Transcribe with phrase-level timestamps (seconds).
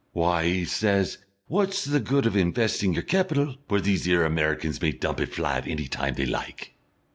[0.15, 4.91] "W'y, 'e says, wot's the good of 'nvesting your kepital where these 'ere Americans may
[4.93, 6.73] dump it flat any time they like...."